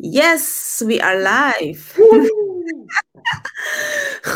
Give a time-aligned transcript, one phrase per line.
[0.00, 1.94] Yes, we are live.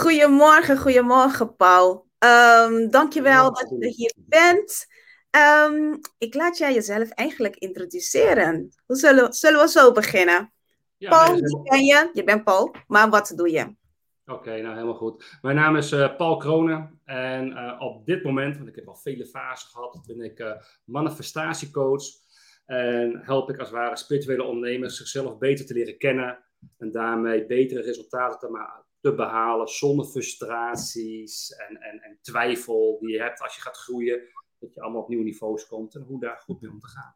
[0.02, 2.06] goedemorgen, goedemorgen Paul.
[2.18, 4.86] Um, dankjewel dat je hier bent.
[5.30, 8.68] Um, ik laat jij jezelf eigenlijk introduceren.
[8.86, 10.52] Hoe zullen, zullen we zo beginnen?
[10.96, 12.10] Ja, Paul, wie ben je?
[12.12, 13.74] Je bent Paul, maar wat doe je?
[14.26, 15.38] Oké, nou helemaal goed.
[15.42, 18.96] Mijn naam is uh, Paul Kronen en uh, op dit moment, want ik heb al
[18.96, 20.52] vele fasen gehad, ben ik uh,
[20.84, 22.04] manifestatiecoach
[22.72, 26.44] en help ik als het ware spirituele ondernemers zichzelf beter te leren kennen
[26.78, 28.68] en daarmee betere resultaten te,
[29.00, 34.20] te behalen zonder frustraties en, en, en twijfel die je hebt als je gaat groeien,
[34.58, 37.14] dat je allemaal op nieuwe niveaus komt en hoe daar goed mee om te gaan.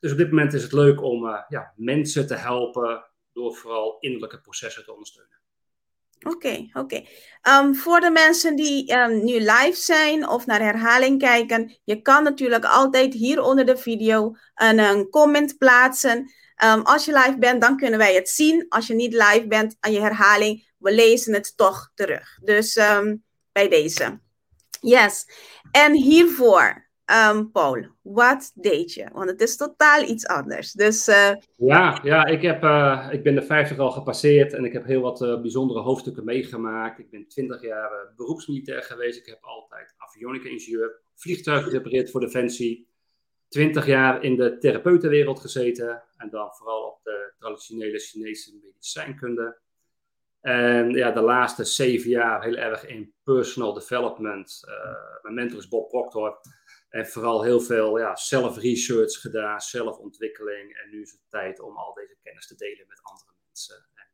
[0.00, 4.40] Dus op dit moment is het leuk om ja, mensen te helpen door vooral innerlijke
[4.40, 5.43] processen te ondersteunen.
[6.24, 7.02] Oké, oké.
[7.42, 12.22] Ehm, voor de mensen die um, nu live zijn of naar herhaling kijken, je kan
[12.22, 16.18] natuurlijk altijd hier onder de video een, een comment plaatsen.
[16.64, 18.66] Um, als je live bent, dan kunnen wij het zien.
[18.68, 22.38] Als je niet live bent aan je herhaling, we lezen het toch terug.
[22.42, 22.78] Dus
[23.52, 24.20] bij deze.
[24.80, 25.26] Yes.
[25.70, 29.08] En hiervoor Um, Paul, wat deed je?
[29.12, 30.72] Want het is totaal iets anders.
[30.72, 31.30] Dus, uh...
[31.56, 35.00] ja, ja ik, heb, uh, ik ben de 50 al gepasseerd en ik heb heel
[35.00, 36.98] wat uh, bijzondere hoofdstukken meegemaakt.
[36.98, 39.18] Ik ben 20 jaar beroepsmilitair geweest.
[39.18, 42.88] Ik heb altijd avionica-ingenieur, vliegtuigen gerepareerd voor Defensie.
[43.48, 49.58] 20 jaar in de therapeutenwereld gezeten en dan vooral op de traditionele Chinese medicijnkunde.
[50.40, 54.60] En ja, de laatste zeven jaar heel erg in personal development.
[55.22, 56.40] mijn mentor is Bob Proctor.
[56.94, 60.76] En vooral heel veel ja, self-research gedaan, zelfontwikkeling.
[60.76, 63.86] En nu is het tijd om al deze kennis te delen met andere mensen.
[63.94, 64.06] En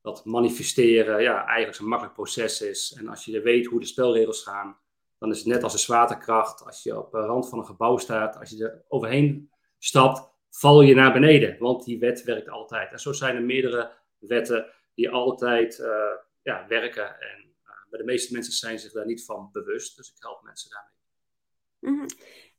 [0.00, 2.96] dat manifesteren ja, eigenlijk een makkelijk proces is.
[2.98, 4.78] En als je weet hoe de spelregels gaan,
[5.18, 6.64] dan is het net als een zwaartekracht.
[6.64, 10.80] Als je op de rand van een gebouw staat, als je er overheen stapt, val
[10.80, 11.58] je naar beneden.
[11.58, 12.92] Want die wet werkt altijd.
[12.92, 15.88] En zo zijn er meerdere wetten die altijd uh,
[16.42, 17.20] ja, werken.
[17.20, 17.56] En
[17.90, 19.96] uh, de meeste mensen zijn zich daar niet van bewust.
[19.96, 20.95] Dus ik help mensen daarmee.
[21.78, 22.06] Mhm.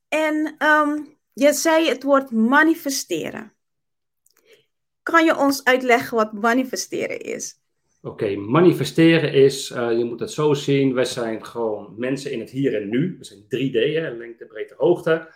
[0.07, 3.53] En um, je zei het woord manifesteren.
[5.03, 7.61] Kan je ons uitleggen wat manifesteren is?
[8.01, 12.49] Oké, manifesteren is, uh, je moet het zo zien, wij zijn gewoon mensen in het
[12.49, 13.15] hier en nu.
[13.17, 15.33] We zijn 3D, hè, lengte, breedte, hoogte.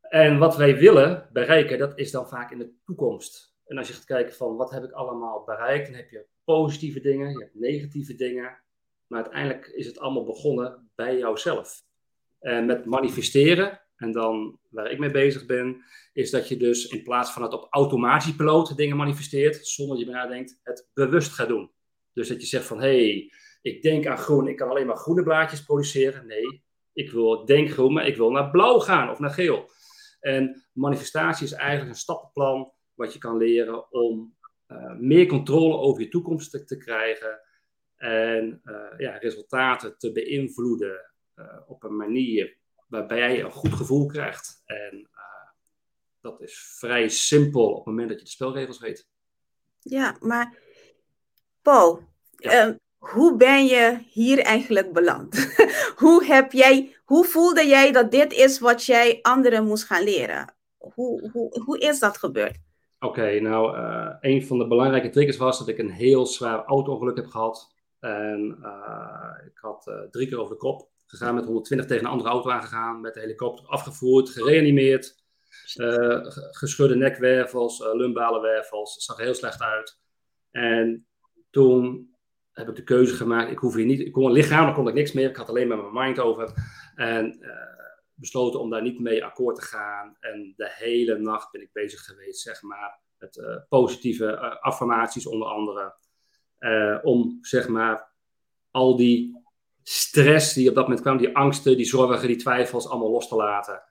[0.00, 3.54] En wat wij willen bereiken, dat is dan vaak in de toekomst.
[3.66, 7.00] En als je gaat kijken van wat heb ik allemaal bereikt, dan heb je positieve
[7.00, 8.58] dingen, je hebt negatieve dingen.
[9.06, 11.82] Maar uiteindelijk is het allemaal begonnen bij jouzelf.
[12.40, 17.02] En met manifesteren, en dan waar ik mee bezig ben, is dat je dus in
[17.02, 21.48] plaats van het op automatische piloot dingen manifesteert, zonder dat je nadenkt, het bewust gaat
[21.48, 21.70] doen.
[22.12, 24.96] Dus dat je zegt van, hé, hey, ik denk aan groen, ik kan alleen maar
[24.96, 26.26] groene blaadjes produceren.
[26.26, 26.62] Nee,
[26.92, 29.70] ik wil denk groen, maar ik wil naar blauw gaan of naar geel.
[30.20, 34.36] En manifestatie is eigenlijk een stappenplan wat je kan leren om
[34.68, 37.40] uh, meer controle over je toekomst te, krijgen
[37.96, 41.09] en uh, ja, resultaten te beïnvloeden eh,
[41.66, 42.58] op een manier
[42.90, 44.62] waarbij jij een goed gevoel krijgt.
[44.64, 45.50] En eh,
[46.20, 49.08] dat is vrij simpel op het moment dat je de spelregels weet.
[49.78, 50.58] Ja, maar
[51.62, 52.00] Paul,
[52.36, 55.54] ehm, hoe ben je hier eigenlijk beland?
[56.02, 60.54] hoe, heb jij, hoe voelde jij dat dit is wat jij anderen moest gaan leren?
[60.78, 62.58] Hoe, hoe, hoe is dat gebeurd?
[62.98, 67.16] Oké, nou, uh, een van de belangrijke triggers was dat ik een heel zwaar auto-ongeluk
[67.16, 67.74] heb gehad.
[68.00, 68.58] En
[69.46, 73.00] ik had drie keer over de kop gegaan met 120 tegen een andere auto aangegaan,
[73.00, 75.24] met de helikopter afgevoerd, gereanimeerd,
[75.76, 76.18] uh,
[76.50, 79.98] geschudde nekwervels, uh, lumbale wervels, het zag er heel slecht uit.
[80.50, 81.06] En
[81.50, 82.14] toen
[82.52, 85.12] heb ik de keuze gemaakt, ik hoef hier niet, ik kon lichamelijk kon ik niks
[85.12, 86.52] meer, ik had alleen maar mijn mind over.
[86.94, 87.50] En uh,
[88.14, 90.16] besloten om daar niet mee akkoord te gaan.
[90.20, 95.94] En de hele nacht ben ik bezig geweest, zeg maar, met positieve affirmaties onder andere.
[97.02, 98.12] om, zeg maar,
[98.70, 99.39] al die
[99.82, 103.34] stress die op dat moment kwam, die angsten, die zorgen, die twijfels allemaal los te
[103.34, 103.82] laten.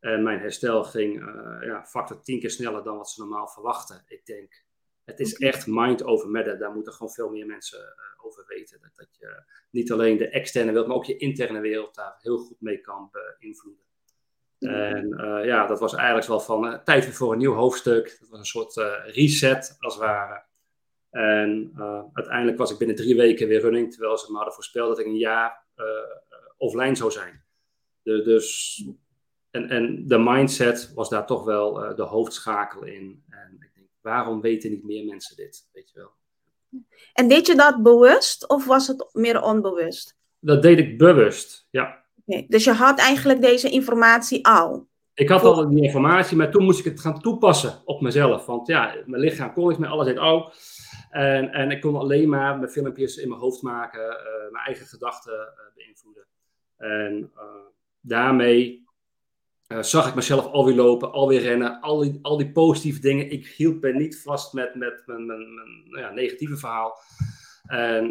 [0.00, 4.02] En mijn herstel ging uh, ja, factor tien keer sneller dan wat ze normaal verwachten.
[4.06, 4.64] Ik denk,
[5.04, 6.58] het is echt mind over matter.
[6.58, 8.78] Daar moeten gewoon veel meer mensen uh, over weten.
[8.80, 12.38] Dat, dat je niet alleen de externe wereld, maar ook je interne wereld daar heel
[12.38, 13.86] goed mee kan beïnvloeden.
[14.58, 18.16] En uh, ja, dat was eigenlijk wel van tijd voor een nieuw hoofdstuk.
[18.20, 18.74] Dat was een soort
[19.04, 20.46] reset als het ware.
[21.10, 24.88] En uh, uiteindelijk was ik binnen drie weken weer running, terwijl ze me hadden voorspeld
[24.88, 25.84] dat ik een jaar uh,
[26.56, 27.44] offline zou zijn.
[28.02, 28.84] De, dus,
[29.50, 33.24] en, en de mindset was daar toch wel uh, de hoofdschakel in.
[33.28, 35.68] En ik denk, waarom weten niet meer mensen dit?
[35.72, 36.10] Weet je wel.
[37.12, 40.16] En deed je dat bewust of was het meer onbewust?
[40.38, 42.04] Dat deed ik bewust, ja.
[42.26, 44.88] Okay, dus je had eigenlijk deze informatie al?
[45.14, 48.46] Ik had al die informatie, maar toen moest ik het gaan toepassen op mezelf.
[48.46, 50.52] Want ja, mijn lichaam kon niet meer, alles deed ook.
[51.10, 54.86] En, en ik kon alleen maar mijn filmpjes in mijn hoofd maken, uh, mijn eigen
[54.86, 56.26] gedachten uh, beïnvloeden.
[56.76, 57.42] En uh,
[58.00, 58.86] daarmee
[59.80, 63.30] zag ik mezelf alweer lopen, alweer rennen, al die, al die positieve dingen.
[63.30, 65.54] Ik hield me niet vast met, met mijn, mijn,
[65.84, 66.96] nou ja, negatieve verhaal.
[67.66, 68.06] En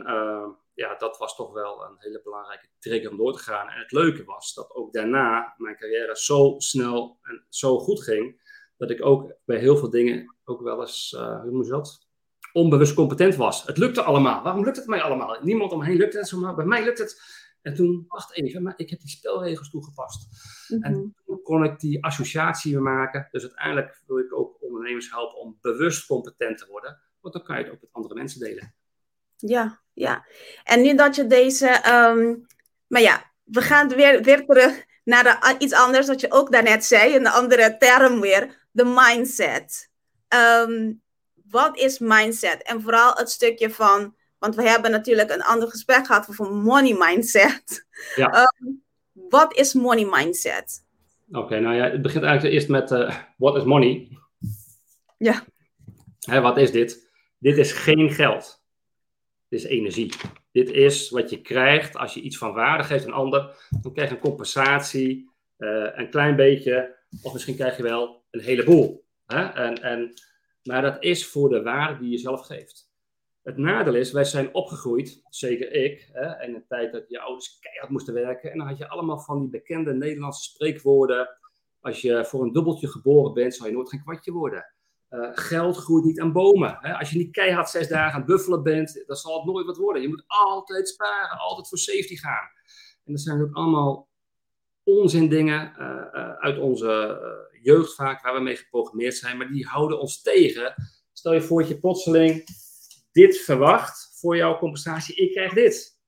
[0.73, 3.69] ja, dat was toch wel een hele belangrijke trigger om door te gaan.
[3.69, 8.41] En het leuke was dat ook daarna mijn carrière zo snel en zo goed ging,
[8.77, 12.06] dat ik ook bij heel veel dingen ook wel eens, hoe moet je dat?
[12.57, 13.63] Onbewust competent was.
[13.63, 14.43] Het lukte allemaal.
[14.43, 15.37] Waarom lukt het mij allemaal?
[15.41, 16.55] Niemand om me heen lukt het zomaar.
[16.55, 17.21] Bij mij lukt het.
[17.61, 20.27] En toen, wacht even, maar ik heb die spelregels toegepast.
[20.67, 20.93] Mm -hmm.
[20.93, 23.27] En toen kon ik die associatie weer maken.
[23.31, 27.01] Dus uiteindelijk wil ik ook ondernemers helpen om bewust competent te worden.
[27.21, 28.73] Want dan kan je het ook met andere mensen delen.
[29.35, 30.25] Ja, ja.
[30.63, 31.67] En nu dat je deze.
[31.67, 32.45] Um,
[32.87, 36.85] maar ja, we gaan weer, weer terug naar de, iets anders wat je ook daarnet
[36.85, 39.91] zei, een andere term weer: de mindset.
[40.67, 41.01] Um,
[41.49, 42.63] wat is mindset?
[42.63, 44.15] En vooral het stukje van.
[44.39, 47.85] Want we hebben natuurlijk een ander gesprek gehad over money mindset.
[48.15, 48.49] Ja.
[48.61, 48.83] Um,
[49.29, 50.85] wat is money mindset?
[51.29, 54.17] Oké, okay, nou ja, het begint eigenlijk eerst met uh, what is money?
[55.17, 55.43] Ja.
[56.19, 57.09] Hè, wat is dit?
[57.37, 58.63] Dit is geen geld.
[59.49, 60.13] Dit is energie.
[60.51, 63.67] Dit is wat je krijgt als je iets van waarde geeft aan een ander.
[63.81, 68.41] Dan krijg je een compensatie, uh, een klein beetje, of misschien krijg je wel een
[68.41, 69.05] heleboel.
[69.25, 69.45] Hè?
[69.45, 70.13] En, en,
[70.67, 72.87] maar dat is voor de waarde die je zelf geeft.
[73.43, 77.59] Het nadeel is, wij zijn opgegroeid, zeker ik, hè, in een tijd dat je ouders
[77.59, 78.51] keihard moesten werken.
[78.51, 81.29] En dan had je allemaal van die bekende Nederlandse spreekwoorden.
[81.79, 84.65] Als je voor een dubbeltje geboren bent, zal je nooit geen kwartje worden.
[85.09, 86.77] Uh, geld groeit niet aan bomen.
[86.79, 86.93] Hè?
[86.93, 89.77] Als je niet keihard zes dagen aan het buffelen bent, dan zal het nooit wat
[89.77, 90.01] worden.
[90.01, 92.49] Je moet altijd sparen, altijd voor safety gaan.
[93.03, 94.07] En dat zijn ook allemaal
[94.83, 97.19] onzin dingen uh, uh, uit onze
[97.61, 100.73] jeugd vaak, waar we mee geprogrammeerd zijn, maar die houden ons tegen.
[101.13, 102.43] Stel je voor dat je plotseling
[103.11, 105.99] dit verwacht voor jouw compensatie, ik krijg dit.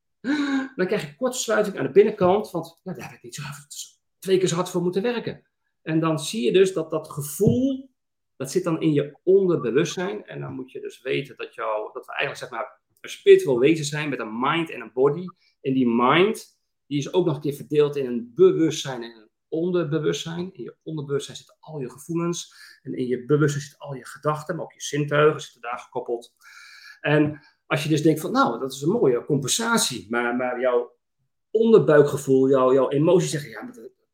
[0.75, 3.41] Dan krijg je kortsluiting aan de binnenkant, want ja, daar heb ik niet zo
[4.19, 5.47] twee keer zo hard voor moeten werken.
[5.81, 7.89] En dan zie je dus dat dat gevoel
[8.39, 10.25] dat zit dan in je onderbewustzijn.
[10.25, 13.59] En dan moet je dus weten dat, jou, dat we eigenlijk zeg maar, een spiritueel
[13.59, 15.25] wezen zijn met een mind en een body.
[15.61, 19.28] En die mind, die is ook nog een keer verdeeld in een bewustzijn en een
[19.49, 20.53] onderbewustzijn.
[20.53, 22.53] In je onderbewustzijn zitten al je gevoelens.
[22.81, 26.35] En in je bewustzijn zitten al je gedachten, maar ook je zintuigen zitten daar gekoppeld.
[27.01, 30.07] En als je dus denkt van, nou, dat is een mooie compensatie.
[30.09, 30.97] Maar, maar jouw
[31.51, 33.69] onderbuikgevoel, jouw, jouw emoties zeggen, ja,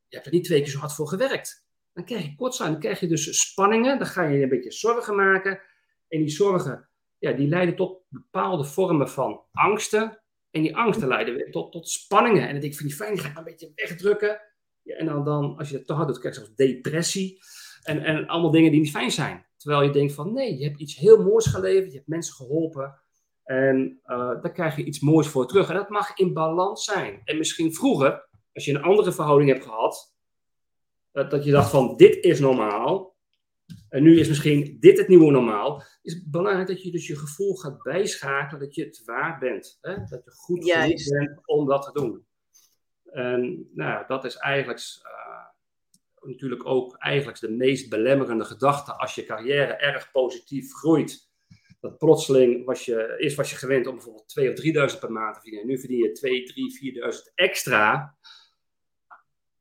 [0.07, 1.65] je hebt er niet twee keer zo hard voor gewerkt
[1.95, 5.15] dan krijg je kortsluiting, dan krijg je dus spanningen, dan ga je een beetje zorgen
[5.15, 5.61] maken.
[6.07, 10.21] En die zorgen, ja, die leiden tot bepaalde vormen van angsten.
[10.51, 12.41] En die angsten leiden weer tot, tot spanningen.
[12.41, 14.41] En dan denk ik van die fijn, die ga ik een beetje wegdrukken.
[14.85, 17.39] En dan, dan, als je het te hard doet, krijg je zelfs depressie.
[17.83, 19.45] En, en allemaal dingen die niet fijn zijn.
[19.57, 22.99] Terwijl je denkt van nee, je hebt iets heel moois geleverd, je hebt mensen geholpen.
[23.43, 25.69] En uh, dan krijg je iets moois voor terug.
[25.69, 27.21] En dat mag in balans zijn.
[27.24, 30.15] En misschien vroeger, als je een andere verhouding hebt gehad,
[31.12, 33.15] dat, dat je dacht van dit is normaal.
[33.89, 35.83] En nu is misschien dit het nieuwe normaal.
[36.01, 39.77] Is het belangrijk dat je dus je gevoel gaat bijschakelen dat je het waard bent.
[39.81, 39.95] Hè?
[39.95, 42.25] Dat je goed genoeg bent om dat te doen.
[43.15, 49.25] En nou, dat is eigenlijk uh, natuurlijk ook eigenlijk de meest belemmerende gedachte als je
[49.25, 51.29] carrière erg positief groeit.
[51.81, 54.45] Dat plotseling was je, eerst was je gewend om bijvoorbeeld 2.000
[54.86, 55.67] of 3.000 per maand te verdienen.
[55.67, 58.15] Nu verdien je 2, 3, 4.000 extra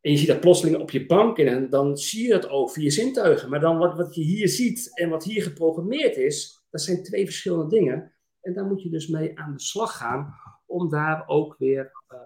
[0.04, 2.90] en je ziet dat plotseling op je bank en dan zie je dat ook via
[2.90, 3.50] zintuigen.
[3.50, 7.24] Maar dan wat, wat je hier ziet en wat hier geprogrammeerd is, dat zijn twee
[7.24, 8.12] verschillende dingen.
[8.40, 10.34] En daar moet je dus mee aan de slag gaan
[10.66, 12.18] om daar ook weer uh,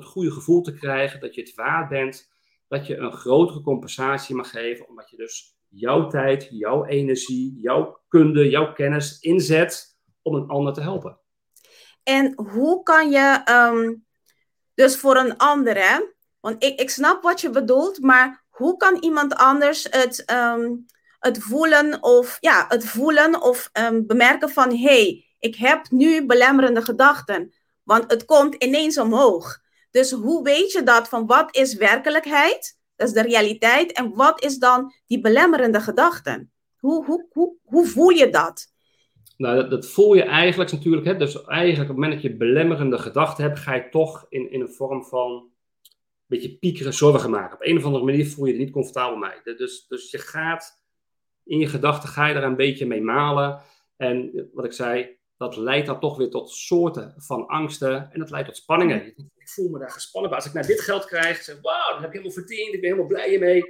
[0.00, 2.30] dat goede gevoel te krijgen dat je het waard bent,
[2.68, 8.00] dat je een grotere compensatie mag geven, omdat je dus jouw tijd, jouw energie, jouw
[8.08, 11.18] kunde, jouw kennis inzet om een ander te helpen.
[12.02, 14.04] En hoe kan je, um,
[14.74, 16.00] dus voor een ander, hè,
[16.40, 20.86] want ik, ik snap wat je bedoelt, maar hoe kan iemand anders het, um,
[21.18, 26.26] het voelen of, ja, het voelen of um, bemerken van hé, hey, ik heb nu
[26.26, 29.64] belemmerende gedachten, want het komt ineens omhoog.
[29.90, 34.44] Dus hoe weet je dat van wat is werkelijkheid, dat is de realiteit, en wat
[34.44, 36.50] is dan die belemmerende gedachten?
[36.76, 38.74] Hoe, hoe, hoe, hoe voel je dat?
[39.36, 41.06] Nou, dat, dat, voel je eigenlijk natuurlijk.
[41.06, 41.16] Hè?
[41.16, 44.60] Dus eigenlijk op het moment dat je belemmerende gedachten hebt, ga je toch in, in
[44.60, 45.50] een vorm van een
[46.26, 47.54] beetje piekeren, zorgen maken.
[47.54, 49.56] Op een of andere manier voel je je niet comfortabel mee.
[49.56, 50.80] Dus, dus je gaat
[51.44, 53.60] in je gedachten, ga je daar een beetje mee malen.
[53.96, 58.12] En wat ik zei, dat leidt dan toch weer tot soorten van angsten.
[58.12, 59.14] En dat leidt tot spanningen.
[59.46, 60.38] Ik voel me daar gespannen bij.
[60.38, 62.74] Als ik naar dit geld krijg, zeg wauw, dat heb ik helemaal verdiend.
[62.74, 63.64] Ik ben helemaal blij mee.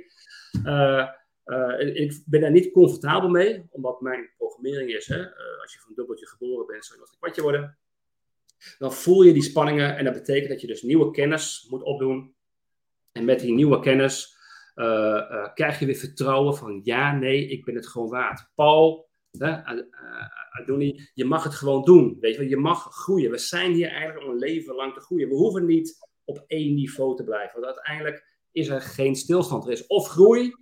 [0.65, 1.09] Uh,
[1.47, 5.79] uh, ik ben daar niet comfortabel mee, omdat mijn programmering is, hè, uh, als je
[5.79, 7.79] van een dubbeltje geboren bent, zou je nog een kwartje worden.
[8.79, 12.35] Dan voel je die spanningen en dat betekent dat je dus nieuwe kennis moet opdoen.
[13.13, 14.37] En met die nieuwe kennis
[15.55, 18.51] krijg je weer vertrouwen van ja, nee, ik ben het gewoon waard.
[18.55, 19.06] Paul,
[20.51, 22.17] Adoni, je mag het gewoon doen.
[22.21, 23.31] Weet je, je mag groeien.
[23.31, 25.29] We zijn hier eigenlijk om een leven lang te groeien.
[25.29, 27.61] We hoeven niet op één niveau te blijven.
[27.61, 29.65] Want uiteindelijk is er geen stilstand.
[29.65, 30.55] Er is of groei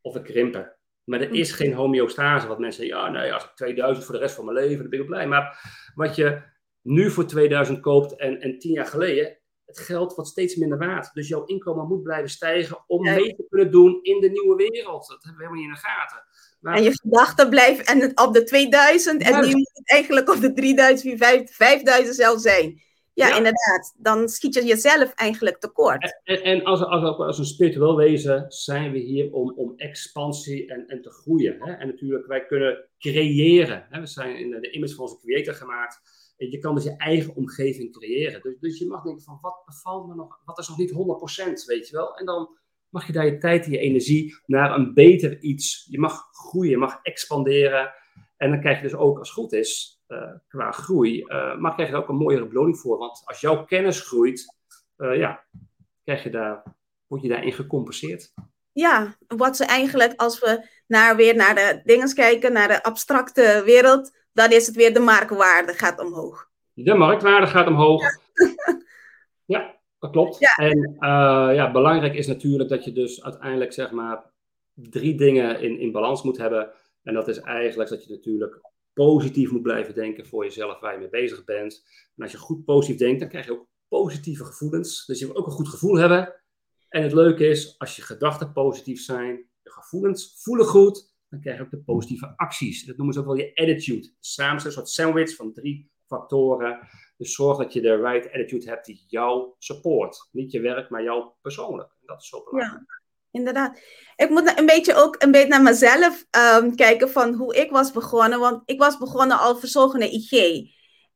[0.00, 0.76] of we krimpen.
[1.04, 2.46] Maar er is geen homeostase.
[2.46, 4.90] Wat mensen zeggen, ja, nee, als ik 2000 voor de rest van mijn leven, dan
[4.90, 5.26] ben ik blij.
[5.26, 6.42] Maar wat je
[6.82, 11.14] nu voor 2000 koopt en, en tien jaar geleden, het geld wordt steeds minder waard.
[11.14, 15.08] Dus jouw inkomen moet blijven stijgen om mee te kunnen doen in de nieuwe wereld.
[15.08, 16.24] Dat hebben we helemaal niet in de gaten.
[16.72, 20.52] En je gedachten blijven en op de 2000 en nu moet het eigenlijk op de
[20.52, 22.82] 3000, 5000 zelf zijn.
[23.14, 23.94] Ja, inderdaad.
[23.96, 26.20] Dan schiet je jezelf eigenlijk tekort.
[26.24, 30.86] En, en als, als, als, een spiritueel wezen zijn we hier om, om expansie en,
[30.86, 31.56] en te groeien.
[31.58, 31.72] Hè?
[31.72, 33.86] En natuurlijk, wij kunnen creëren.
[33.90, 34.00] Hè?
[34.00, 36.00] We zijn in de image van onze creator gemaakt.
[36.36, 38.42] En je kan dus je eigen omgeving creëren.
[38.42, 40.40] Dus, dus je mag denken van, wat bevalt me nog?
[40.44, 40.94] Wat is nog niet 100%,
[41.66, 42.16] weet je wel?
[42.16, 42.58] En dan
[42.94, 45.86] mag je daar je tijd en je energie naar een beter iets.
[45.90, 47.94] Je mag groeien, je mag expanderen.
[48.36, 51.74] En dan krijg je dus ook, als het goed is, uh, qua groei, uh, maar
[51.74, 52.98] krijg je er ook een mooiere beloning voor.
[52.98, 54.56] Want als jouw kennis groeit,
[54.96, 55.44] uh, ja,
[56.04, 56.62] krijg je daar,
[57.06, 58.32] word je daarin gecompenseerd.
[58.72, 63.62] Ja, wat ze eigenlijk, als we naar, weer naar de dingen kijken, naar de abstracte
[63.64, 66.50] wereld, dan is het weer de marktwaarde gaat omhoog.
[66.72, 68.02] De marktwaarde gaat omhoog.
[68.02, 68.10] Ja,
[69.44, 70.38] ja dat klopt.
[70.38, 70.54] Ja.
[70.54, 70.96] En
[71.54, 74.32] ja, belangrijk is natuurlijk dat je dus uiteindelijk zeg maar
[74.74, 76.72] drie dingen in, in balans moet hebben.
[77.02, 78.60] En dat is eigenlijk dat je natuurlijk
[78.92, 81.84] positief moet blijven denken voor jezelf waar je mee bezig bent.
[82.16, 85.06] En als je goed positief denkt, dan krijg je ook positieve gevoelens.
[85.06, 86.34] Dus je wil ook een goed gevoel hebben.
[86.88, 91.56] En het leuke is, als je gedachten positief zijn, je gevoelens voelen goed, dan krijg
[91.56, 92.84] je ook de positieve acties.
[92.84, 94.12] Dat noemen ze ook wel je attitude.
[94.20, 96.88] Samen een soort sandwich van drie factoren.
[97.16, 100.28] Dus zorg dat je de right attitude hebt die jou support.
[100.32, 101.88] Niet je werk, maar jou persoonlijk.
[102.00, 102.84] En dat is zo belangrijk.
[102.86, 103.02] Ja
[103.34, 103.80] inderdaad.
[104.16, 106.24] Ik moet een beetje ook een beetje naar mezelf
[106.60, 108.38] um, kijken van hoe ik was begonnen.
[108.38, 110.62] Want ik was begonnen al verzorgende IG.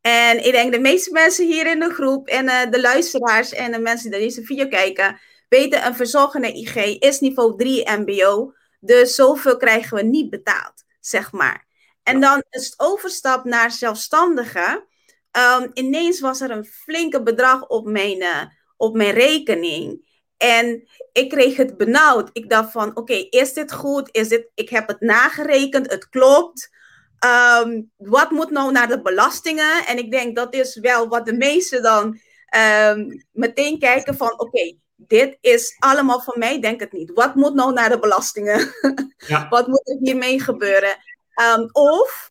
[0.01, 3.73] En ik denk de meeste mensen hier in de groep en uh, de luisteraars en
[3.73, 8.53] de mensen die deze video kijken, weten een verzorgende IG is niveau 3 MBO.
[8.81, 11.67] Dus zoveel krijgen we niet betaald, zeg maar.
[12.09, 14.87] En dan is het overstap naar zelfstandige.
[15.61, 18.43] Um, ineens was er een flinke bedrag op mijn, uh,
[18.77, 20.07] op mijn rekening.
[20.37, 22.31] En ik kreeg het benauwd.
[22.33, 24.09] Ik dacht van, oké, is dit goed?
[24.13, 26.71] Is dit, ik heb het nagerekend, het klopt.
[27.19, 29.87] Ehm, wat moet nou naar de belastingen?
[29.87, 32.19] En ik denk dat is wel wat de meesten dan
[32.57, 37.13] um, meteen kijken van, oké, dit is allemaal van mij, denk het niet.
[37.15, 38.73] Wat moet nou naar de belastingen?
[39.27, 39.49] Ja.
[39.49, 40.97] wat moet er hiermee gebeuren?
[41.41, 42.31] Um, of,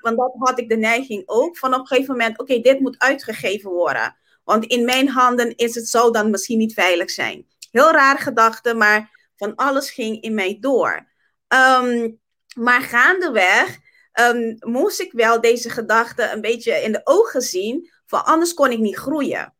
[0.00, 2.98] want dat had ik de neiging ook, van op een gegeven moment, oké, dit moet
[2.98, 4.16] uitgegeven worden.
[4.44, 7.46] Want in mijn handen is het zo dan misschien niet veilig zijn.
[7.70, 11.08] Heel raar gedachte, maar van alles ging in mij door.
[11.48, 12.20] Um,
[12.56, 13.78] maar gaandeweg
[14.20, 18.70] um, moest ik wel deze gedachte een beetje in de ogen zien, van anders kon
[18.70, 19.54] ik niet groeien.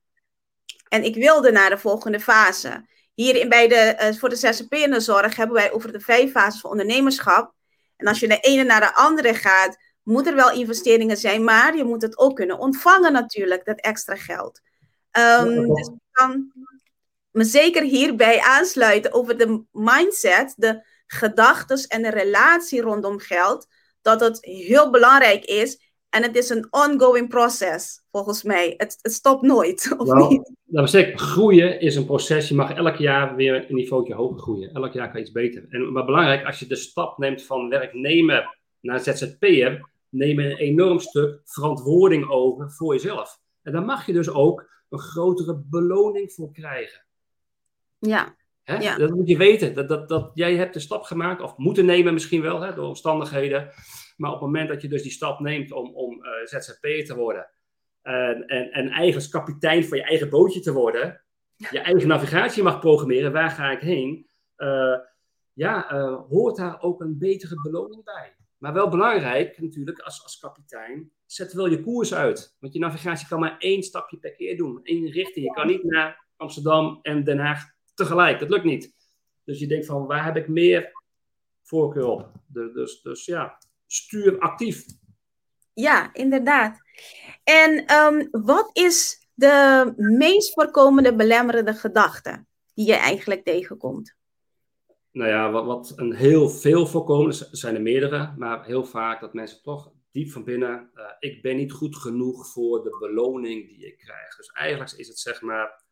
[0.89, 2.87] En ik wilde naar de volgende fase.
[3.15, 6.01] Hier in, bij de, uh, voor de zzp in de zorg hebben wij over de
[6.01, 7.57] vijf fases van ondernemerschap.
[7.99, 11.77] En als je de ene naar de andere gaat, moet er wel investeringen zijn, maar
[11.77, 14.61] je moet het ook kunnen ontvangen natuurlijk, dat extra geld.
[15.19, 16.53] Um, dus ik kan
[17.31, 23.67] me zeker hierbij aansluiten over de mindset, de gedachten en de relatie rondom geld.
[24.03, 25.88] Dat het heel belangrijk is.
[26.11, 28.75] En het is een ongoing proces, volgens mij.
[28.77, 30.53] Het, het stopt nooit, of nou, niet?
[30.65, 32.49] Nou, zeg, groeien is een proces.
[32.49, 34.73] Je mag elk jaar weer een niveautje hoger groeien.
[34.73, 35.67] Elk jaar kan iets beter.
[35.69, 40.57] En maar belangrijk, als je de stap neemt van werknemer naar ZZP'er, neem je een
[40.57, 43.41] enorm stuk verantwoording over voor jezelf.
[43.63, 47.05] En dan mag je dus ook een grotere beloning voor krijgen.
[47.99, 48.37] Ja.
[48.63, 48.77] Hè?
[48.77, 48.97] ja.
[48.97, 49.75] Dat moet je weten.
[49.75, 52.87] Dat, dat, dat jij hebt de stap gemaakt, of moeten nemen misschien wel, hè, door
[52.87, 53.71] omstandigheden.
[54.19, 57.05] Maar op het moment dat je dus die stap neemt om, om uh, eh, ZZP'er
[57.05, 57.51] te worden.
[58.03, 61.23] En, en, en kapitein van je eigen bootje te worden.
[61.57, 63.33] Je eigen navigatie mag programmeren.
[63.33, 64.29] Waar ga ik heen?
[64.57, 64.99] Uh,
[65.53, 68.37] ja, uh, hoort daar ook een betere beloning bij.
[68.59, 72.57] Maar wel belangrijk natuurlijk als, als kapitein, zet wel je koers uit.
[72.61, 75.47] Want je navigatie kan maar één stapje per keer doen, één richting.
[75.47, 78.39] Je kan niet naar Amsterdam en Den Haag tegelijk.
[78.39, 78.95] Dat lukt niet.
[79.45, 80.93] Dus je denkt van, waar heb ik meer
[81.63, 82.33] voorkeur op?
[82.47, 83.59] Dus, dus ja,
[83.89, 84.85] stuur actief.
[85.73, 86.79] Ja, inderdaad.
[87.45, 94.17] En ehm, wat is de meest voorkomende belemmerende gedachte die je eigenlijk tegenkomt?
[95.11, 99.35] Nou ja, wat, wat een heel veel voorkomend zijn er meerdere, maar heel vaak dat
[99.35, 103.87] mensen toch diep van binnen, uh, ik ben niet goed genoeg voor de beloning die
[103.87, 104.37] ik krijg.
[104.37, 105.85] Dus eigenlijk is het zeg maar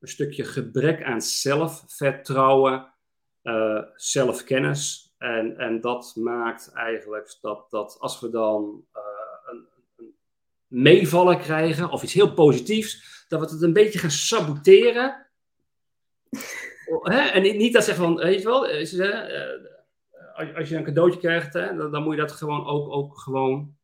[0.00, 2.94] een stukje gebrek aan zelfvertrouwen,
[3.42, 5.09] uh, zelfkennis.
[5.20, 9.02] En, en dat maakt eigenlijk dat, dat als we dan uh,
[9.50, 10.14] een, een
[10.66, 15.26] meevallen krijgen of iets heel positiefs, dat we het een beetje gaan saboteren.
[17.02, 17.18] Hè?
[17.18, 18.66] En niet dat zeggen van, weet je wel,
[20.56, 23.76] als je een cadeautje krijgt, hè, dan, dan, moet je dat gewoon ook, ook gewoon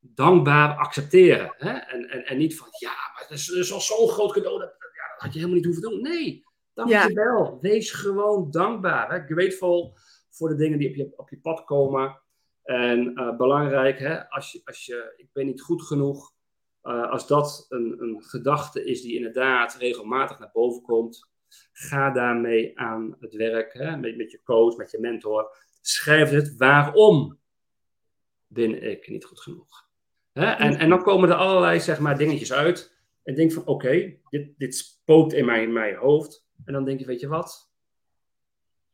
[0.00, 1.54] dankbaar accepteren.
[1.56, 1.72] Hè?
[1.72, 4.74] En, en, en niet van, ja, maar het is, is al zo'n groot cadeau, dat,
[4.78, 6.02] ja, dat had je helemaal niet hoeven doen.
[6.02, 7.44] Nee, dankjewel.
[7.44, 7.58] Ja.
[7.60, 9.10] Wees gewoon dankbaar.
[9.12, 9.34] Hè?
[9.34, 9.96] Grateful
[10.38, 12.20] voor de dingen die op je, op je pad komen.
[12.62, 16.32] En uh, belangrijk, hè, als, je, als je, ik ben niet goed genoeg,
[16.82, 21.30] uh, als dat een, een gedachte is die inderdaad regelmatig naar boven komt,
[21.72, 25.56] ga daarmee aan het werk, hè, met, met je coach, met je mentor.
[25.80, 27.38] Schrijf het waarom
[28.46, 29.88] ben ik niet goed genoeg.
[30.32, 30.50] Hè?
[30.50, 32.96] En, en dan komen er allerlei zeg maar, dingetjes uit.
[33.22, 36.46] En denk van oké, dit, dit spookt in mijn, in mijn hoofd.
[36.64, 37.67] En dan denk je, weet je wat?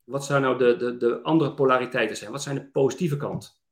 [0.04, 2.30] Wat zou nou de, de, de andere polariteiten zijn?
[2.30, 3.62] Wat zijn de positieve kant?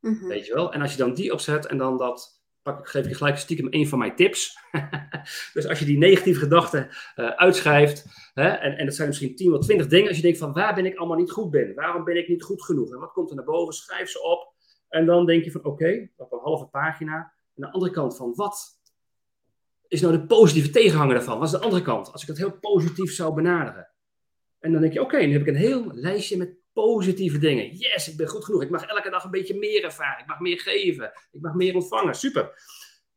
[0.00, 0.72] Mm Weet je wel?
[0.72, 3.38] En als je dan die opzet en dan dat, pak ik, geef ik je gelijk
[3.38, 4.58] stiekem een van mijn tips.
[5.54, 9.54] dus als je die negatieve gedachten uh, uitschrijft, hè, en, en dat zijn misschien 10
[9.54, 11.74] of 20 dingen, als je denkt van waar ben ik allemaal niet goed ben?
[11.74, 12.92] Waarom ben ik niet goed genoeg?
[12.92, 13.74] En wat komt er naar boven?
[13.74, 14.54] Schrijf ze op.
[14.88, 17.32] En dan denk je van oké, op een halve pagina.
[17.54, 18.80] En de andere kant van wat
[19.88, 21.38] is nou de positieve tegenhanger daarvan?
[21.38, 22.12] Wat is de andere kant?
[22.12, 23.89] Als ik dat heel positief zou benaderen.
[24.60, 27.76] En dan denk je oké, okay, nu heb ik een heel lijstje met positieve dingen.
[27.76, 28.62] Yes, ik ben goed genoeg.
[28.62, 30.20] Ik mag elke dag een beetje meer ervaren.
[30.20, 31.12] Ik mag meer geven.
[31.30, 32.14] Ik mag meer ontvangen.
[32.14, 32.52] Super.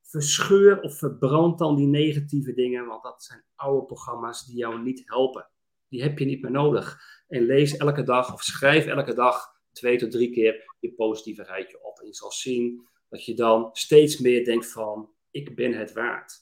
[0.01, 5.01] Verscheur of verbrand dan die negatieve dingen, want dat zijn oude programma's die jou niet
[5.05, 5.49] helpen.
[5.89, 6.99] Die heb je niet meer nodig.
[7.27, 11.83] En lees elke dag of schrijf elke dag twee tot drie keer je positieve rijtje
[11.83, 11.99] op.
[11.99, 16.33] En je zal zien dat je dan steeds meer denkt van, ik ben het waard.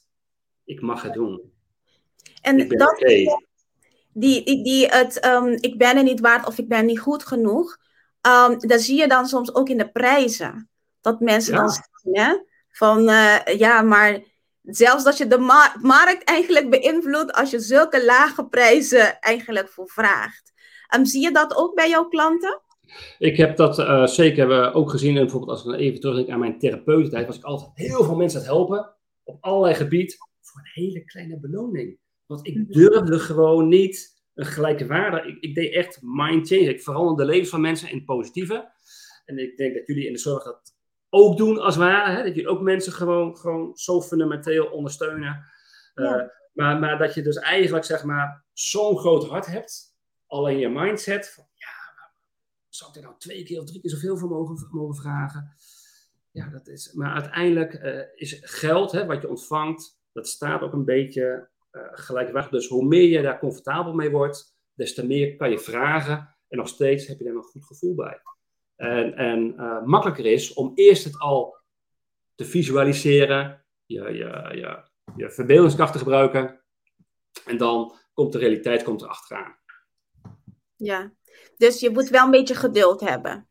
[0.64, 1.52] Ik mag het doen.
[2.40, 3.26] En dat, okay.
[4.12, 7.76] Die, die, het, um, ik ben er niet waard of ik ben niet goed genoeg,
[8.48, 10.70] um, dat zie je dan soms ook in de prijzen.
[11.00, 11.58] Dat mensen ja.
[11.58, 12.36] dan zeggen, hè,
[12.70, 14.20] van uh, ja, maar
[14.62, 19.88] zelfs dat je de ma markt eigenlijk beïnvloedt als je zulke lage prijzen eigenlijk voor
[19.88, 20.52] vraagt.
[20.96, 22.60] Um, zie je dat ook bij jouw klanten?
[23.18, 25.16] Ik heb dat uh, zeker ook gezien.
[25.16, 28.16] En bijvoorbeeld als ik dan even terugdenk aan mijn therapeutentijd, was ik altijd heel veel
[28.16, 28.94] mensen aan het helpen.
[29.24, 30.16] Op allerlei gebieden.
[30.40, 31.98] Voor een hele kleine beloning.
[32.34, 32.72] Want ik mhm.
[32.72, 35.28] durfde gewoon niet een gelijke waarde.
[35.28, 36.74] Ik, ik deed echt mind change.
[36.74, 38.70] Ik veranderde de levens van mensen in het positieve.
[39.24, 40.74] En ik denk dat jullie in de zorg dat
[41.10, 42.16] ook doen als het ware.
[42.16, 42.22] Hè?
[42.22, 45.44] Dat je ook mensen gewoon, gewoon zo fundamenteel ondersteunen.
[45.94, 46.20] Ja.
[46.20, 49.96] Uh, maar, maar dat je dus eigenlijk zeg maar zo'n groot hart hebt.
[50.26, 51.50] Al in je mindset
[52.74, 55.54] zou ik er nou twee keer of drie keer zoveel voor mogen, mogen vragen?
[56.30, 56.92] Ja, dat is.
[56.92, 61.48] Maar uiteindelijk uh, is geld, hè, wat je ontvangt, dat staat ook een beetje
[61.92, 62.50] gelijkwaardig.
[62.50, 66.36] Dus hoe meer je daar comfortabel mee wordt, des te meer kan je vragen.
[66.48, 68.20] En nog steeds heb je daar een goed gevoel bij.
[68.76, 71.56] En, en uh, makkelijker is om eerst het al
[72.34, 74.82] te visualiseren, je, je, je,
[75.16, 76.60] je verbeeldingskracht te gebruiken.
[77.46, 79.56] En dan komt de realiteit komt er achteraan.
[80.76, 81.12] Ja,
[81.56, 83.46] dus je moet wel een beetje geduld hebben.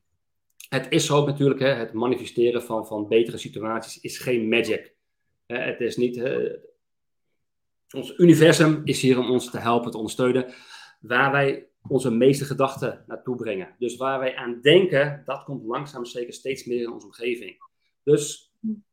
[0.69, 4.95] Het is ook natuurlijk, hè, het manifesteren van, van betere situaties is geen magic.
[5.45, 6.15] het is niet.
[6.15, 6.59] Hè,
[7.93, 10.53] ons universum is hier om ons te helpen, te ondersteunen.
[10.99, 13.75] Waar wij onze meeste gedachten naartoe brengen.
[13.79, 17.55] Dus waar wij aan denken, dat komt langzaam zeker steeds meer in onze omgeving.
[18.03, 18.83] Dus een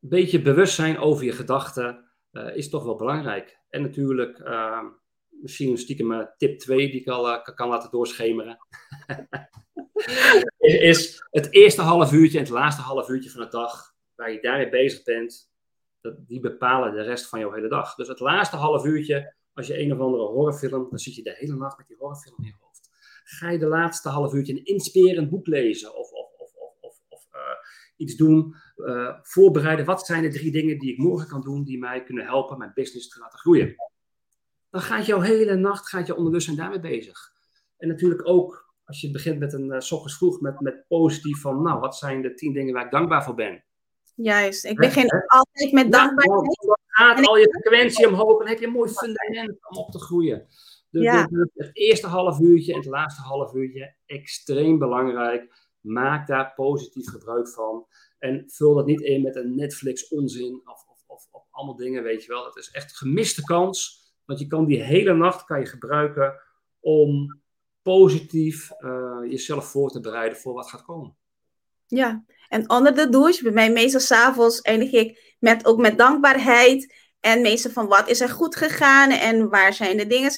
[0.00, 3.58] beetje bewustzijn over je gedachten uh, is toch wel belangrijk.
[3.68, 4.38] En natuurlijk.
[4.38, 4.84] Uh,
[5.40, 8.58] misschien stiekem uh, tip 2 die ik al kan laten doorschemeren.
[10.58, 14.40] is het eerste half uurtje en het laatste half uurtje van de dag waar je
[14.40, 15.50] daarmee bezig bent,
[16.26, 17.94] die bepalen de rest van jouw hele dag.
[17.94, 21.34] Dus het laatste half uurtje, als je een of andere horrorfilm, dan zit je de
[21.38, 22.90] hele nacht met die horrorfilm in je hoofd.
[23.24, 27.26] Ga je de laatste half uurtje een inspirerend boek lezen of, of, of, of, of
[27.32, 27.40] uh,
[27.96, 28.54] iets doen,
[29.22, 29.84] voorbereiden.
[29.84, 32.72] Wat zijn de drie dingen die ik morgen kan doen die mij kunnen helpen mijn
[32.74, 33.74] business te laten groeien?
[34.76, 37.32] dan gaat jouw hele nacht, gaat je onderbewustzijn daarmee bezig.
[37.76, 41.40] En natuurlijk ook als je begint met een, uh, s ochtends vroeg met, met positief
[41.40, 43.64] van, nou, wat zijn de tien dingen waar ik dankbaar voor ben?
[44.16, 46.56] Juist, ik begin altijd met dankbaarheid.
[46.66, 49.98] dan gaat al je frequentie omhoog en heb je een mooi fundament om op te
[49.98, 50.46] groeien.
[50.90, 51.28] Dus, ja.
[51.54, 55.64] het eerste half uurtje en het laatste half uurtje, extreem belangrijk.
[55.80, 57.86] Maak daar positief gebruik van.
[58.18, 62.02] En vul dat niet in met een Netflix onzin of, of, of, of allemaal dingen,
[62.02, 62.42] weet je wel.
[62.42, 64.04] Dat is echt gemiste kans.
[64.24, 66.40] Want je kan die hele nacht kan je gebruiken
[66.80, 67.40] om
[67.82, 71.16] positief uh, jezelf voor te bereiden voor wat gaat komen.
[71.86, 76.94] Ja, en onder de douche, bij mij meestal s'avonds eindig ik met, ook met dankbaarheid.
[77.20, 80.30] En meestal van wat is er goed gegaan en waar zijn de dingen.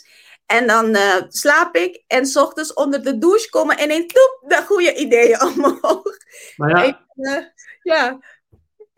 [0.46, 4.50] En dan uh, slaap ik en s ochtends onder de douche komen en ineens toep,
[4.50, 6.16] de goede ideeën omhoog.
[6.56, 7.44] Maar ja, ik, uh,
[7.82, 8.18] ja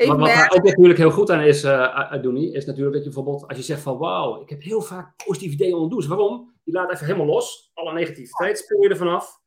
[0.07, 3.47] wat, wat er ook natuurlijk heel goed aan is, uh, is natuurlijk dat je bijvoorbeeld,
[3.49, 6.09] als je zegt van wauw, ik heb heel vaak positieve ideeën onder de douche.
[6.09, 6.55] Waarom?
[6.65, 9.41] Je laat even helemaal los, alle negativiteit spoor je er vanaf.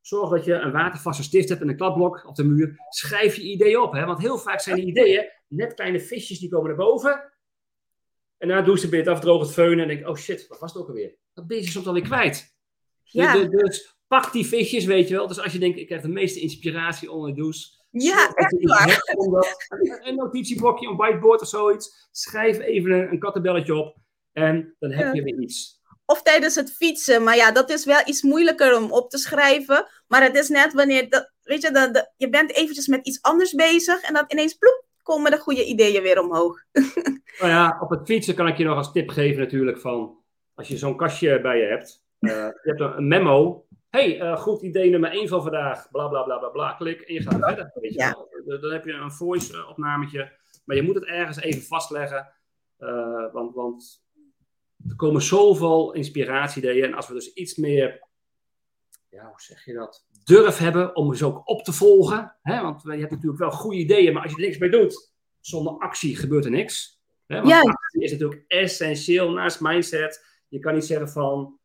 [0.00, 2.74] Zorg dat je een watervaste stift hebt en een kladblok op de muur.
[2.88, 4.04] Schrijf je ideeën op, hè?
[4.04, 7.32] want heel vaak zijn die ideeën net kleine visjes die komen naar boven.
[8.38, 10.72] En na douche ben je het afdrogen, het feunen en denk oh shit, wat was
[10.72, 11.16] het ook alweer?
[11.34, 12.56] Dat ben je soms alweer kwijt.
[13.02, 13.32] Ja.
[13.32, 15.26] Dus, dus, pak die visjes, weet je wel.
[15.26, 17.78] Dus als je denkt, ik heb de meeste inspiratie onder de douche.
[17.90, 19.02] Ja, echt waar.
[20.06, 22.08] een notitieblokje, een whiteboard of zoiets.
[22.10, 23.96] Schrijf even een, een kattenbelletje op
[24.32, 25.79] en dan heb je weer iets
[26.10, 27.22] of tijdens het fietsen.
[27.22, 29.86] Maar ja, dat is wel iets moeilijker om op te schrijven.
[30.06, 33.54] Maar het is net wanneer, dat, weet je, de, je bent eventjes met iets anders
[33.54, 36.62] bezig en dan ineens ploep, komen de goede ideeën weer omhoog.
[37.40, 40.18] nou ja, op het fietsen kan ik je nog als tip geven natuurlijk van,
[40.54, 43.66] als je zo'n kastje bij je hebt, uh, je hebt een memo.
[43.88, 47.14] hey, uh, goed idee nummer 1 van vandaag, bla bla bla bla bla, klik en
[47.14, 47.70] je gaat verder.
[47.74, 48.16] Weet je ja.
[48.60, 50.32] Dan heb je een voice opnametje,
[50.64, 52.32] maar je moet het ergens even vastleggen.
[52.78, 54.02] Uh, want, want
[54.90, 56.84] er komen zoveel inspiratieideeën.
[56.84, 58.08] En als we dus iets meer,
[59.08, 60.06] ja, hoe zeg je dat?
[60.24, 62.36] Durf hebben om ze ook op te volgen.
[62.42, 62.62] Hè?
[62.62, 65.72] Want je hebt natuurlijk wel goede ideeën, maar als je er niks mee doet, zonder
[65.72, 67.00] actie gebeurt er niks.
[67.26, 67.36] Hè?
[67.36, 67.60] Want ja.
[67.60, 70.26] actie is natuurlijk essentieel naast mindset.
[70.48, 71.58] Je kan niet zeggen van.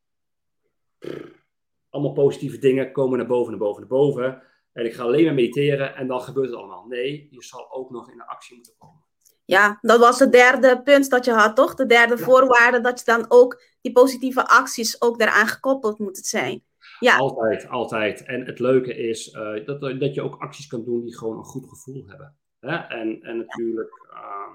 [1.89, 4.43] allemaal positieve dingen komen naar boven, naar boven, naar boven.
[4.73, 6.85] En ik ga alleen maar mediteren en dan gebeurt het allemaal.
[6.85, 9.04] Nee, je zal ook nog in de actie moeten komen.
[9.45, 11.75] Ja, dat was het derde punt dat je had, toch?
[11.75, 16.63] De derde voorwaarde dat je dan ook die positieve acties ook daaraan gekoppeld moet zijn.
[16.99, 17.17] Ja.
[17.17, 18.23] Altijd, altijd.
[18.23, 21.43] En het leuke is uh, dat, dat je ook acties kan doen die gewoon een
[21.43, 22.35] goed gevoel hebben.
[22.59, 22.75] Hè?
[22.75, 24.53] En, en natuurlijk, uh,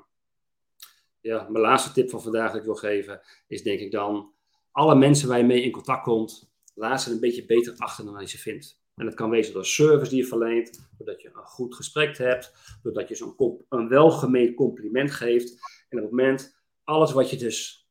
[1.21, 4.33] ja, mijn laatste tip van vandaag dat ik wil geven, is denk ik dan,
[4.73, 8.21] alle mensen waar je mee in contact komt, laat ze een beetje beter achter dan
[8.21, 8.80] je ze vindt.
[9.01, 12.53] En dat kan wezen door service die je verleent, doordat je een goed gesprek hebt,
[12.83, 15.51] doordat je zo'n een welgemeend compliment geeft.
[15.89, 17.89] En op het moment, alles wat je dus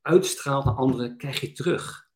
[0.00, 2.10] uitstraalt naar anderen, krijg je terug.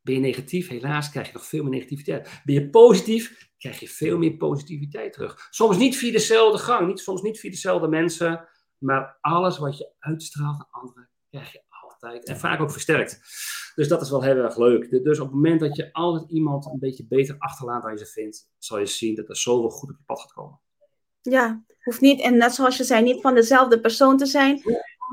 [0.00, 2.42] Ben je negatief, helaas krijg je nog veel meer negativiteit.
[2.44, 5.46] Ben je positief, krijg je veel meer positiviteit terug.
[5.50, 9.92] Soms niet via dezelfde gang, niet, soms niet via dezelfde mensen, maar alles wat je
[9.98, 11.62] uitstraalt naar anderen, krijg je
[12.00, 13.20] en vaak ook versterkt.
[13.74, 14.90] Dus dat is wel heel erg leuk.
[15.04, 18.06] Dus op het moment dat je altijd iemand een beetje beter achterlaat dan je ze
[18.06, 20.60] vindt, zal je zien dat er zoveel goed op je pad gaat komen.
[21.20, 24.62] Ja, hoeft niet, en net zoals je zei, niet van dezelfde persoon te zijn.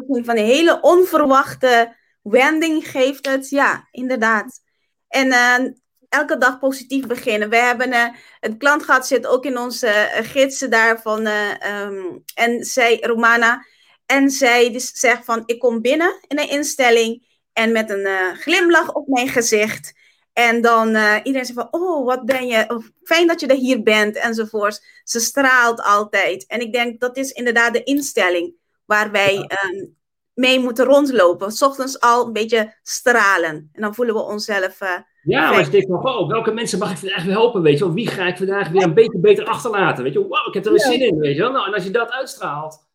[0.07, 3.49] Van een hele onverwachte wending geeft het.
[3.49, 4.61] Ja, inderdaad.
[5.07, 5.71] En uh,
[6.09, 7.49] elke dag positief beginnen.
[7.49, 8.07] We hebben uh,
[8.39, 11.27] het klantgat zit ook in onze uh, gidsen daarvan.
[11.27, 13.65] Um, en zij, Romana,
[14.07, 18.33] en zij dus zegt van, ik kom binnen in een instelling en met een uh,
[18.33, 19.93] glimlach op mijn gezicht.
[20.33, 23.83] En dan uh, iedereen zegt van, oh, wat ben je, fijn dat je er hier
[23.83, 24.85] bent, enzovoort.
[25.03, 26.45] Ze straalt altijd.
[26.47, 28.53] En ik denk, dat is inderdaad de instelling
[28.85, 29.95] waar wij um,
[30.33, 31.51] mee moeten rondlopen.
[31.51, 33.69] S ochtends al een beetje stralen.
[33.73, 34.89] En dan voelen we onszelf uh,
[35.23, 37.83] Ja, maar je denkt van, oh, welke mensen mag ik vandaag weer helpen, weet je
[37.85, 37.93] wel?
[37.93, 40.71] Wie ga ik vandaag weer een beetje beter achterlaten, weet je Wow, ik heb er
[40.71, 41.51] weer zin in, weet je wel?
[41.51, 42.86] Nou, en als je dat uitstraalt,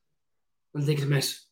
[0.72, 1.42] dan denken de mensen,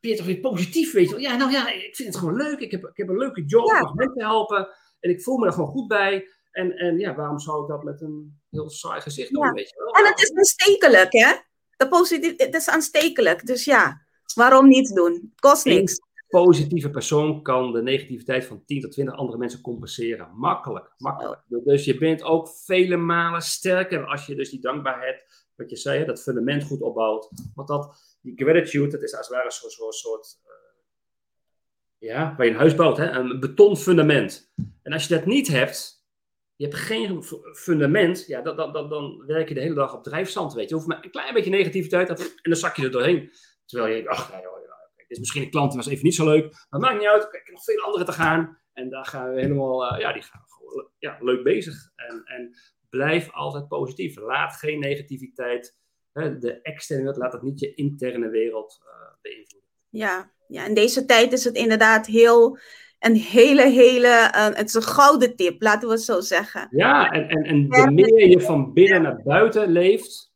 [0.00, 1.20] ben je toch weer positief, weet je wel.
[1.20, 2.58] Ja, nou ja, ik vind het gewoon leuk.
[2.58, 4.68] Ik heb, ik heb een leuke job, ik mag mensen helpen.
[5.00, 6.28] En ik voel me er gewoon goed bij.
[6.50, 9.76] En, en ja, waarom zou ik dat met een heel saai gezicht doen, weet je
[9.76, 10.04] wel?
[10.04, 11.34] En het is aanstekelijk, hè?
[11.76, 13.46] De positief, het is aanstekelijk.
[13.46, 14.02] Dus ja,
[14.34, 15.32] waarom niet doen?
[15.36, 16.00] Kost niks.
[16.28, 20.30] Positieve persoon kan de negativiteit van 10 tot 20 andere mensen compenseren.
[20.34, 21.42] Makkelijk, makkelijk.
[21.48, 26.04] Dus je bent ook vele malen sterker als je dus die dankbaarheid, wat je zei,
[26.04, 27.28] dat fundament goed opbouwt.
[27.54, 30.52] Want dat die gratitude, dat is als het ware zo'n zo soort, uh,
[31.98, 33.10] ja, waar je een huis bouwt, hè?
[33.10, 34.52] een betonfundament.
[34.82, 36.06] En als je dat niet hebt,
[36.56, 40.02] je hebt geen fundament, ja, dan, dan, dan, dan werk je de hele dag op
[40.02, 40.68] drijfzand, weet je.
[40.68, 43.30] Je hoeft maar een klein beetje negativiteit en dan zak je er doorheen.
[43.66, 44.67] Terwijl je ach, joh, dit
[45.08, 46.66] is misschien een klant, die was even niet zo leuk.
[46.70, 48.58] Maar maakt niet uit, ik heb nog veel andere te gaan.
[48.72, 51.90] En daar gaan we helemaal, ja, die gaan gewoon ja, leuk bezig.
[51.96, 52.56] En, en
[52.88, 54.16] blijf altijd positief.
[54.16, 55.78] Laat geen negativiteit,
[56.12, 58.80] hè, de externe laat het niet je interne wereld
[59.22, 59.68] beïnvloeden.
[59.88, 62.58] Ja, ja, in deze tijd is het inderdaad heel
[62.98, 66.68] een hele, hele, uh, het is een gouden tip, laten we het zo zeggen.
[66.70, 70.32] Ja, en, en, en de meer je van binnen naar buiten leeft,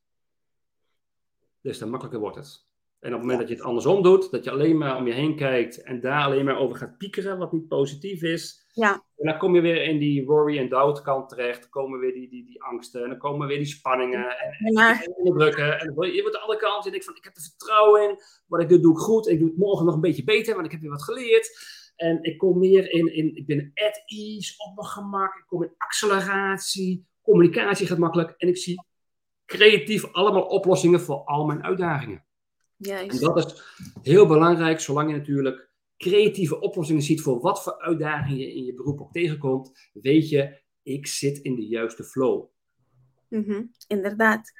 [1.60, 2.70] des te makkelijker wordt het.
[3.02, 5.12] En op het moment dat je het andersom doet, dat je alleen maar om je
[5.12, 8.66] heen kijkt en daar alleen maar over gaat piekeren, wat niet positief is.
[8.72, 8.92] Ja.
[8.92, 11.60] En dan kom je weer in die worry en doubt kant terecht.
[11.60, 15.14] Dan komen weer die, die, die angsten en dan komen weer die spanningen en, en
[15.14, 15.80] onderdrukken.
[15.80, 18.16] En je wordt aan alle kanten en ik van, ik heb er vertrouwen in.
[18.46, 19.28] Wat ik doe, doe ik goed.
[19.28, 21.50] Ik doe het morgen nog een beetje beter, want ik heb weer wat geleerd.
[21.96, 25.34] En ik kom meer in, in ik ben at ease, op mijn gemak.
[25.34, 27.06] Ik kom in acceleratie.
[27.22, 28.34] Communicatie gaat makkelijk.
[28.36, 28.84] En ik zie
[29.46, 32.24] creatief allemaal oplossingen voor al mijn uitdagingen.
[32.86, 33.22] Juist.
[33.22, 33.62] En dat is
[34.02, 38.74] heel belangrijk, zolang je natuurlijk creatieve oplossingen ziet voor wat voor uitdagingen je in je
[38.74, 42.44] beroep ook tegenkomt, weet je, ik zit in de juiste flow.
[43.28, 44.52] Mm inderdaad.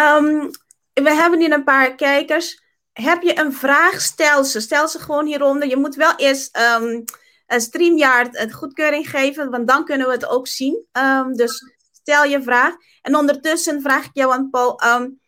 [0.00, 0.50] Um,
[0.92, 2.66] we hebben hier een paar kijkers
[3.02, 4.60] heb je een vraag, stel ze.
[4.60, 5.68] Stel ze gewoon hieronder.
[5.68, 7.04] Je moet wel eerst um,
[7.46, 10.86] een StreamYard een goedkeuring geven, want dan kunnen we het ook zien.
[10.92, 12.74] Um, dus stel je vraag.
[13.02, 15.20] En ondertussen vraag ik jou aan Paul, um,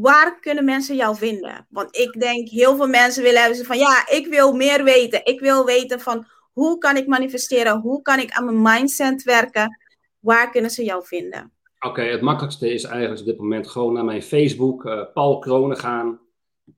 [0.00, 1.66] waar kunnen mensen jou vinden?
[1.70, 5.24] Want ik denk, heel veel mensen willen hebben van, ja, ik wil meer weten.
[5.24, 7.80] Ik wil weten van, hoe kan ik manifesteren?
[7.80, 9.78] Hoe kan ik aan mijn mindset werken?
[10.18, 11.52] Waar kunnen ze jou vinden?
[11.80, 15.76] Oké, het makkelijkste is eigenlijk op dit moment gewoon naar mijn Facebook, uh, Paul Kronen
[15.76, 16.20] gaan.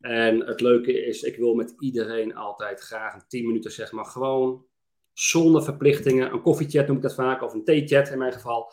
[0.01, 4.05] En het leuke is, ik wil met iedereen altijd graag een 10 minuten, zeg maar,
[4.05, 4.65] gewoon
[5.13, 6.33] zonder verplichtingen.
[6.33, 8.73] Een koffiechat noem ik dat vaak, of een theechat in mijn geval.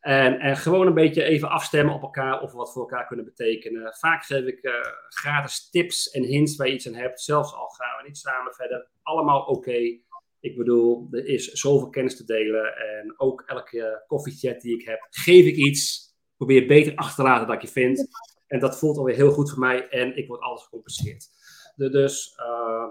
[0.00, 3.24] En, en gewoon een beetje even afstemmen op elkaar of we wat voor elkaar kunnen
[3.24, 3.94] betekenen.
[3.94, 4.72] Vaak geef ik uh,
[5.08, 7.20] gratis tips en hints waar je iets aan hebt.
[7.20, 8.88] Zelfs al gaan we niet samen verder.
[9.02, 9.98] Allemaal oké.
[10.40, 12.76] Ik bedoel, er is zoveel kennis te delen.
[12.76, 16.08] En ook elke koffiechat die ik heb, geef ik iets.
[16.36, 18.08] Probeer beter achter te laten dat je vindt.
[18.46, 21.28] En dat voelt alweer heel goed voor mij en ik word alles gecompenseerd.
[21.76, 22.88] dus uh,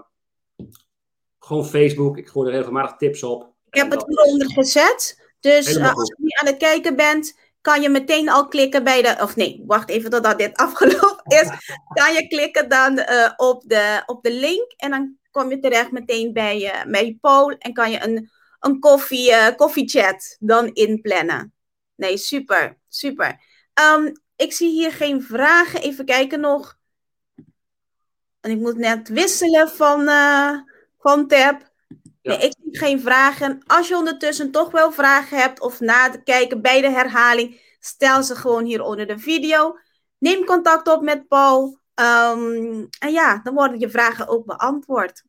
[1.38, 3.54] gewoon Facebook, ik gooi er regelmatig tips op.
[3.70, 5.29] Ik heb het hieronder gezet.
[5.40, 9.02] Dus uh, als je nu aan het kijken bent, kan je meteen al klikken bij
[9.02, 9.16] de.
[9.20, 11.48] Of nee, wacht even totdat dit afgelopen is.
[12.00, 15.90] kan je klikken dan uh, op, de, op de link en dan kom je terecht
[15.90, 21.54] meteen bij, uh, bij Paul en kan je een, een koffie, uh, koffiechat dan inplannen.
[21.94, 23.40] Nee, super, super.
[23.94, 25.80] Um, ik zie hier geen vragen.
[25.80, 26.78] Even kijken nog.
[28.40, 30.08] En ik moet net wisselen van,
[30.98, 31.69] van tab.
[32.22, 33.62] Nee, ik zie geen vragen.
[33.66, 38.22] Als je ondertussen toch wel vragen hebt of na te kijken bij de herhaling, stel
[38.22, 39.78] ze gewoon hier onder de video.
[40.18, 41.78] Neem contact op met Paul.
[41.94, 45.22] Um, en ja, dan worden je vragen ook beantwoord.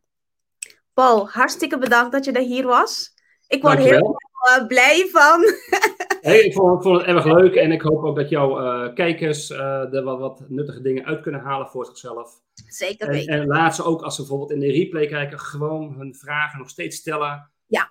[0.93, 3.13] Paul, hartstikke bedankt dat je er hier was.
[3.47, 4.17] Ik word heel
[4.49, 5.41] uh, blij van.
[6.21, 8.93] hey, ik, vond, ik, vond, het erg leuk en ik hoop ook dat jouw uh,
[8.93, 12.41] kijkers uh, er wat, wat, nuttige dingen uit kunnen halen voor zichzelf.
[12.67, 13.33] Zeker weten.
[13.33, 16.59] En, en, laat ze ook, als ze bijvoorbeeld in de replay kijken, gewoon hun vragen
[16.59, 17.49] nog steeds stellen.
[17.67, 17.87] Ja.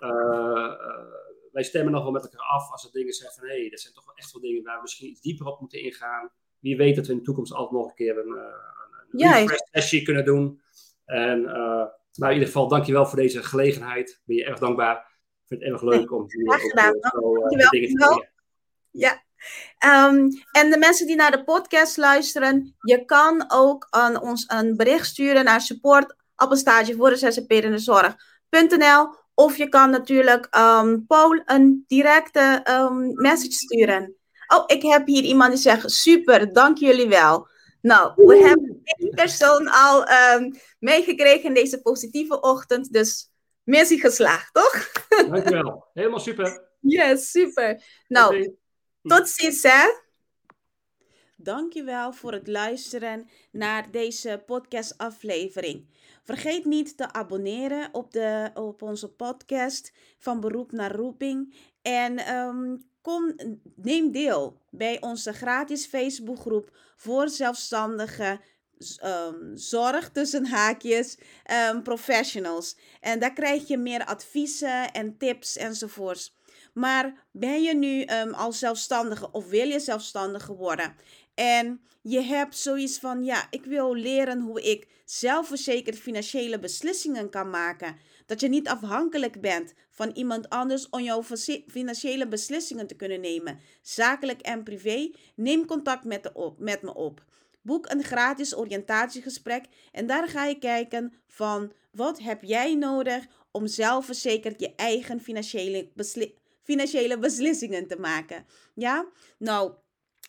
[1.51, 3.79] wij stemmen nog wel met elkaar af als er dingen zijn van hé, hey, dat
[3.79, 6.29] zijn toch wel echt wel dingen waar we misschien iets dieper op moeten ingaan.
[6.59, 8.37] Wie weet dat we in de toekomst altijd nog een keer een,
[9.11, 10.61] een, een refresh sessie kunnen doen.
[11.05, 14.21] En nou, in ieder geval, dankjewel voor deze gelegenheid.
[14.25, 15.10] Ben je erg dankbaar
[15.51, 16.95] vind het erg leuk om hier Graag gedaan.
[16.95, 18.25] Ook, zo, uh, dingen te doen.
[18.89, 19.23] Ja.
[20.09, 24.77] Um, en de mensen die naar de podcast luisteren, je kan ook aan ons een
[24.77, 31.05] bericht sturen naar support op een stage voor de zorg.nl of je kan natuurlijk um,
[31.07, 34.15] Paul een directe um, message sturen.
[34.47, 37.47] Oh, ik heb hier iemand die zegt, super, dank jullie wel.
[37.81, 40.07] Nou, we hebben één persoon al
[40.79, 43.30] meegekregen in deze positieve ochtend, dus
[43.71, 44.91] missie geslaagd, toch?
[45.29, 45.85] Dankjewel.
[45.93, 46.69] Helemaal super.
[46.79, 47.83] Yes, super.
[48.07, 48.53] Nou, okay.
[49.01, 50.09] tot ziens hè.
[51.35, 55.89] Dankjewel voor het luisteren naar deze podcastaflevering.
[56.23, 61.55] Vergeet niet te abonneren op, de, op onze podcast van beroep naar roeping.
[61.81, 63.35] En um, kom,
[63.75, 68.41] neem deel bij onze gratis Facebookgroep voor zelfstandigen
[69.03, 71.17] um, zorg tussen haakjes
[71.71, 72.77] um, professionals.
[72.99, 76.39] En daar krijg je meer adviezen en tips enzovoorts.
[76.73, 80.95] Maar ben je nu um, al zelfstandige of wil je zelfstandige worden?
[81.33, 87.49] En je hebt zoiets van, ja, ik wil leren hoe ik zelfverzekerd financiële beslissingen kan
[87.49, 87.95] maken.
[88.25, 91.23] Dat je niet afhankelijk bent van iemand anders om jouw
[91.67, 93.59] financiële beslissingen te kunnen nemen.
[93.81, 95.11] Zakelijk en privé.
[95.35, 96.03] Neem contact
[96.57, 97.23] met me op.
[97.61, 103.67] Boek een gratis oriëntatiegesprek en daar ga je kijken van Wat heb jij nodig om
[103.67, 105.91] zelfverzekerd je eigen financiële,
[106.61, 108.45] financiële beslissingen te maken?
[108.73, 109.05] Ja,
[109.37, 109.73] nou,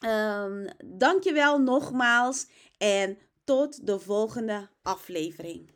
[0.07, 2.47] um, dankjewel nogmaals
[2.79, 5.72] en tot de volgende aflevering.